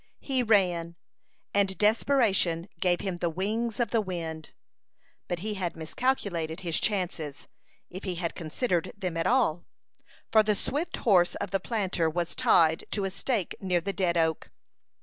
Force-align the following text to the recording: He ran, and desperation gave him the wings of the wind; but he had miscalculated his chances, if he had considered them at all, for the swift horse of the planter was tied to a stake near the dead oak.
He 0.19 0.41
ran, 0.41 0.95
and 1.53 1.77
desperation 1.77 2.67
gave 2.79 3.01
him 3.01 3.17
the 3.17 3.29
wings 3.29 3.79
of 3.79 3.91
the 3.91 4.01
wind; 4.01 4.49
but 5.27 5.41
he 5.41 5.53
had 5.53 5.77
miscalculated 5.77 6.61
his 6.61 6.79
chances, 6.79 7.47
if 7.91 8.03
he 8.03 8.15
had 8.15 8.33
considered 8.33 8.93
them 8.97 9.15
at 9.15 9.27
all, 9.27 9.63
for 10.31 10.41
the 10.41 10.55
swift 10.55 10.97
horse 10.97 11.35
of 11.35 11.51
the 11.51 11.59
planter 11.59 12.09
was 12.09 12.33
tied 12.33 12.83
to 12.89 13.05
a 13.05 13.11
stake 13.11 13.55
near 13.61 13.79
the 13.79 13.93
dead 13.93 14.17
oak. 14.17 14.49